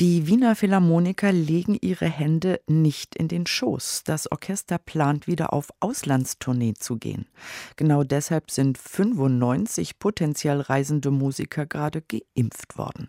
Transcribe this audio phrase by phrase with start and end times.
[0.00, 4.02] die Wiener Philharmoniker legen ihre Hände nicht in den Schoß.
[4.04, 7.26] Das Orchester plant wieder auf Auslandstournee zu gehen.
[7.74, 13.08] Genau deshalb sind 95 potenziell reisende Musiker gerade geimpft worden.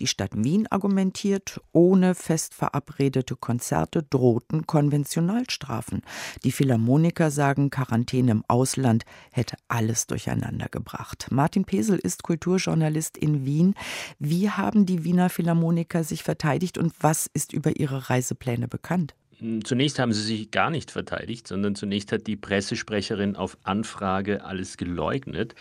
[0.00, 6.00] Die Stadt Wien argumentiert, ohne fest verabredete Konzerte drohten Konventionalstrafen.
[6.42, 11.26] Die Philharmoniker sagen, Quarantäne im Ausland hätte alles durcheinander gebracht.
[11.30, 13.74] Martin Pesel ist Kulturjournalist in Wien.
[14.18, 19.16] Wie haben die Wiener Philharmoniker sich verteidigt und was ist über ihre Reisepläne bekannt?
[19.38, 24.44] Hm, zunächst haben sie sich gar nicht verteidigt, sondern zunächst hat die Pressesprecherin auf Anfrage
[24.44, 25.56] alles geleugnet.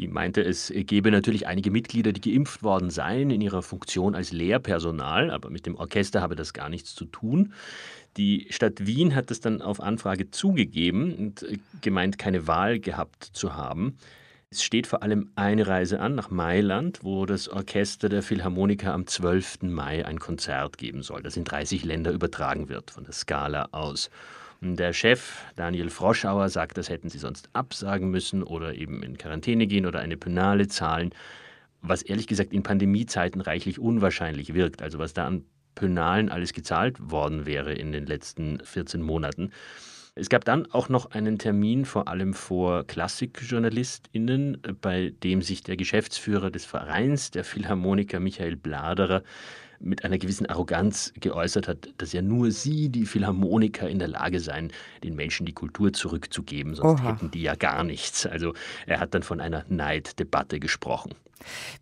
[0.00, 4.32] Die meinte, es gebe natürlich einige Mitglieder, die geimpft worden seien in ihrer Funktion als
[4.32, 7.52] Lehrpersonal, aber mit dem Orchester habe das gar nichts zu tun.
[8.16, 13.22] Die Stadt Wien hat es dann auf Anfrage zugegeben und äh, gemeint, keine Wahl gehabt
[13.22, 13.96] zu haben.
[14.50, 19.06] Es steht vor allem eine Reise an nach Mailand, wo das Orchester der Philharmoniker am
[19.06, 19.58] 12.
[19.64, 24.08] Mai ein Konzert geben soll, das in 30 Länder übertragen wird von der Skala aus.
[24.62, 29.66] Der Chef, Daniel Froschauer, sagt, das hätten sie sonst absagen müssen oder eben in Quarantäne
[29.66, 31.10] gehen oder eine Penale zahlen,
[31.82, 34.80] was ehrlich gesagt in Pandemiezeiten reichlich unwahrscheinlich wirkt.
[34.80, 39.52] Also was da an Penalen alles gezahlt worden wäre in den letzten 14 Monaten.
[40.18, 45.76] Es gab dann auch noch einen Termin vor allem vor KlassikjournalistInnen, bei dem sich der
[45.76, 49.22] Geschäftsführer des Vereins der Philharmoniker Michael Bladerer
[49.78, 54.40] mit einer gewissen Arroganz geäußert hat, dass ja nur sie, die Philharmoniker, in der Lage
[54.40, 54.72] seien,
[55.04, 57.12] den Menschen die Kultur zurückzugeben, sonst Oha.
[57.12, 58.26] hätten die ja gar nichts.
[58.26, 58.54] Also
[58.86, 61.14] er hat dann von einer Neiddebatte gesprochen.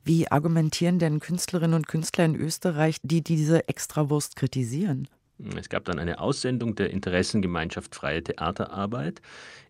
[0.04, 5.08] Wie argumentieren denn Künstlerinnen und Künstler in Österreich, die diese Extrawurst kritisieren?
[5.56, 9.20] Es gab dann eine Aussendung der Interessengemeinschaft Freie Theaterarbeit,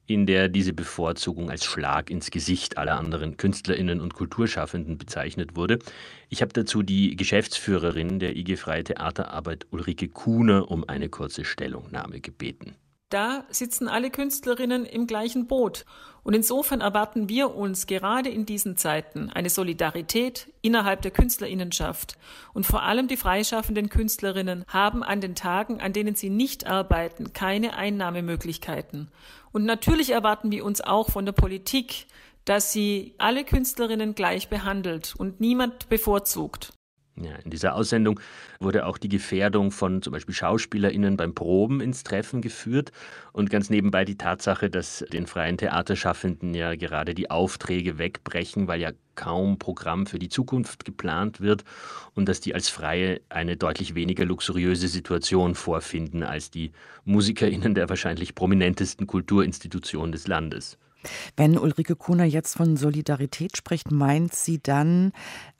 [0.06, 5.81] in der diese Bevorzugung als Schlag ins Gesicht aller anderen Künstlerinnen und Kulturschaffenden bezeichnet wurde.
[6.28, 12.21] Ich habe dazu die Geschäftsführerin der IG Freie Theaterarbeit Ulrike Kuhner um eine kurze Stellungnahme
[12.21, 12.76] gebeten.
[13.16, 15.87] Da sitzen alle Künstlerinnen im gleichen Boot.
[16.22, 22.19] Und insofern erwarten wir uns gerade in diesen Zeiten eine Solidarität innerhalb der Künstlerinnenschaft.
[22.53, 27.32] Und vor allem die freischaffenden Künstlerinnen haben an den Tagen, an denen sie nicht arbeiten,
[27.32, 29.10] keine Einnahmemöglichkeiten.
[29.50, 32.09] Und natürlich erwarten wir uns auch von der Politik,
[32.44, 36.75] dass sie alle Künstlerinnen gleich behandelt und niemand bevorzugt.
[37.19, 38.21] Ja, in dieser Aussendung
[38.60, 42.93] wurde auch die Gefährdung von zum Beispiel SchauspielerInnen beim Proben ins Treffen geführt
[43.32, 48.82] und ganz nebenbei die Tatsache, dass den freien Theaterschaffenden ja gerade die Aufträge wegbrechen, weil
[48.82, 51.65] ja kaum Programm für die Zukunft geplant wird
[52.15, 56.72] und dass die als Freie eine deutlich weniger luxuriöse Situation vorfinden als die
[57.06, 60.76] MusikerInnen der wahrscheinlich prominentesten Kulturinstitution des Landes.
[61.37, 65.12] Wenn Ulrike Kuhner jetzt von Solidarität spricht, meint sie dann,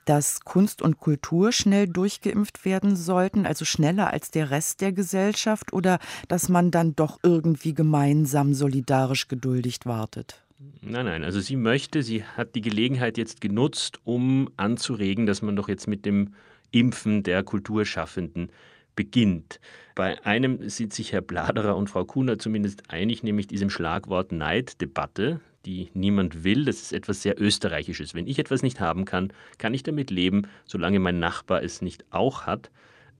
[0.05, 5.73] dass Kunst und Kultur schnell durchgeimpft werden sollten, also schneller als der Rest der Gesellschaft,
[5.73, 10.43] oder dass man dann doch irgendwie gemeinsam solidarisch geduldig wartet?
[10.81, 15.55] Nein, nein, also sie möchte, sie hat die Gelegenheit jetzt genutzt, um anzuregen, dass man
[15.55, 16.33] doch jetzt mit dem
[16.71, 18.49] Impfen der Kulturschaffenden
[18.97, 19.61] beginnt.
[19.95, 25.39] Bei einem sind sich Herr Bladerer und Frau Kuhner zumindest einig, nämlich diesem Schlagwort Neiddebatte,
[25.65, 26.65] die niemand will.
[26.65, 28.13] Das ist etwas sehr Österreichisches.
[28.13, 32.03] Wenn ich etwas nicht haben kann, kann ich damit leben, solange mein Nachbar es nicht
[32.11, 32.69] auch hat.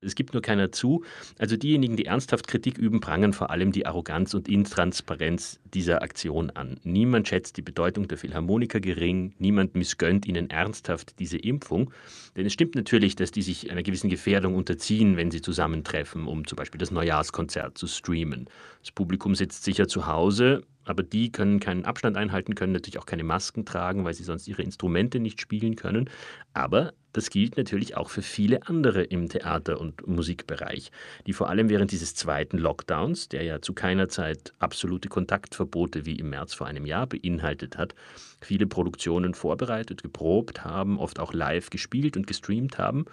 [0.01, 1.03] Es gibt nur keiner zu.
[1.37, 6.49] Also diejenigen, die ernsthaft Kritik üben, prangern vor allem die Arroganz und Intransparenz dieser Aktion
[6.51, 6.79] an.
[6.83, 11.91] Niemand schätzt die Bedeutung der Philharmoniker gering, niemand missgönnt ihnen ernsthaft diese Impfung.
[12.35, 16.45] Denn es stimmt natürlich, dass die sich einer gewissen Gefährdung unterziehen, wenn sie zusammentreffen, um
[16.45, 18.47] zum Beispiel das Neujahrskonzert zu streamen.
[18.81, 23.05] Das Publikum sitzt sicher zu Hause, aber die können keinen Abstand einhalten, können natürlich auch
[23.05, 26.09] keine Masken tragen, weil sie sonst ihre Instrumente nicht spielen können.
[26.53, 30.91] Aber das gilt natürlich auch für viele andere im Theater- und Musikbereich,
[31.25, 36.17] die vor allem während dieses zweiten Lockdowns, der ja zu keiner Zeit absolute Kontaktverbote wie
[36.17, 37.95] im März vor einem Jahr beinhaltet hat,
[38.41, 43.05] viele Produktionen vorbereitet, geprobt haben, oft auch live gespielt und gestreamt haben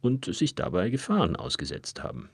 [0.00, 2.30] und sich dabei Gefahren ausgesetzt haben.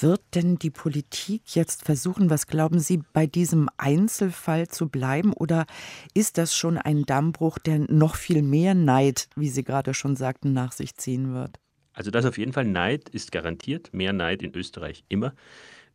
[0.00, 5.32] Wird denn die Politik jetzt versuchen, was glauben Sie, bei diesem Einzelfall zu bleiben?
[5.32, 5.66] Oder
[6.14, 10.52] ist das schon ein Dammbruch, der noch viel mehr Neid, wie Sie gerade schon sagten,
[10.52, 11.58] nach sich ziehen wird?
[11.94, 15.34] Also das auf jeden Fall Neid ist garantiert, mehr Neid in Österreich immer.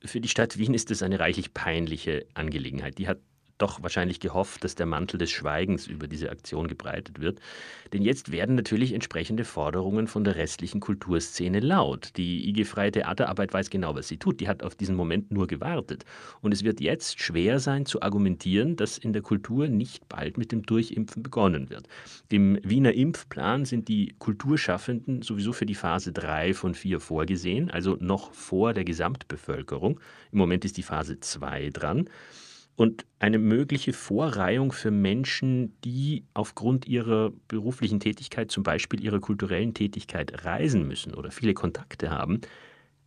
[0.05, 2.99] Für die Stadt Wien ist es eine reichlich peinliche Angelegenheit.
[2.99, 3.19] Die hat
[3.57, 7.39] doch wahrscheinlich gehofft, dass der Mantel des Schweigens über diese Aktion gebreitet wird.
[7.93, 12.11] Denn jetzt werden natürlich entsprechende Forderungen von der restlichen Kulturszene laut.
[12.17, 14.39] Die IG Freie Theaterarbeit weiß genau, was sie tut.
[14.39, 16.05] Die hat auf diesen Moment nur gewartet.
[16.41, 20.51] Und es wird jetzt schwer sein zu argumentieren, dass in der Kultur nicht bald mit
[20.51, 21.87] dem Durchimpfen begonnen wird.
[22.29, 27.97] Im Wiener Impfplan sind die Kulturschaffenden sowieso für die Phase 3 von 4 vorgesehen, also
[27.99, 29.99] noch vor der Gesamtbevölkerung.
[30.31, 32.09] Im Moment ist die Phase 2 dran
[32.77, 39.73] und eine mögliche Vorreihung für Menschen, die aufgrund ihrer beruflichen Tätigkeit, zum Beispiel ihrer kulturellen
[39.73, 42.39] Tätigkeit, reisen müssen oder viele Kontakte haben,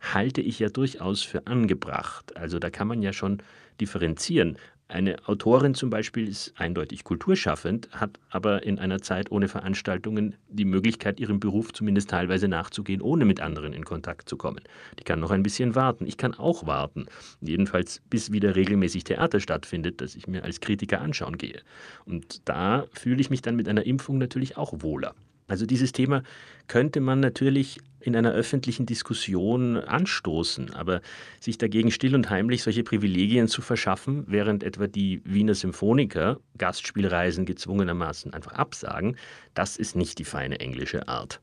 [0.01, 2.35] halte ich ja durchaus für angebracht.
[2.35, 3.41] Also da kann man ja schon
[3.79, 4.57] differenzieren.
[4.91, 10.65] Eine Autorin zum Beispiel ist eindeutig kulturschaffend, hat aber in einer Zeit ohne Veranstaltungen die
[10.65, 14.59] Möglichkeit, ihrem Beruf zumindest teilweise nachzugehen, ohne mit anderen in Kontakt zu kommen.
[14.99, 16.05] Die kann noch ein bisschen warten.
[16.05, 17.05] Ich kann auch warten.
[17.39, 21.61] Jedenfalls bis wieder regelmäßig Theater stattfindet, das ich mir als Kritiker anschauen gehe.
[22.03, 25.15] Und da fühle ich mich dann mit einer Impfung natürlich auch wohler.
[25.51, 26.23] Also dieses Thema
[26.67, 31.01] könnte man natürlich in einer öffentlichen Diskussion anstoßen, aber
[31.41, 37.45] sich dagegen still und heimlich solche Privilegien zu verschaffen, während etwa die Wiener Symphoniker Gastspielreisen
[37.45, 39.17] gezwungenermaßen einfach absagen,
[39.53, 41.41] das ist nicht die feine englische Art.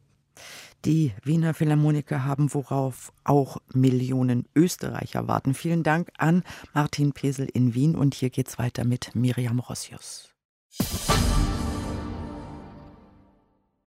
[0.87, 5.53] Die Wiener Philharmoniker haben, worauf auch Millionen Österreicher warten.
[5.53, 10.33] Vielen Dank an Martin Pesel in Wien und hier geht's weiter mit Miriam Rossius.